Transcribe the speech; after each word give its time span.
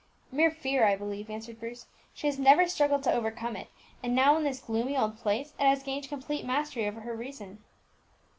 "Mere 0.31 0.49
fear, 0.49 0.83
I 0.83 0.95
believe," 0.95 1.29
answered 1.29 1.59
Bruce. 1.59 1.85
"She 2.11 2.25
has 2.25 2.39
never 2.39 2.67
struggled 2.67 3.03
to 3.03 3.13
overcome 3.13 3.55
it, 3.55 3.67
and 4.01 4.15
now 4.15 4.35
in 4.35 4.43
this 4.43 4.59
gloomy 4.59 4.97
old 4.97 5.15
place 5.19 5.53
it 5.59 5.67
has 5.67 5.83
gained 5.83 6.09
complete 6.09 6.43
mastery 6.43 6.87
over 6.87 7.01
her 7.01 7.15
reason." 7.15 7.63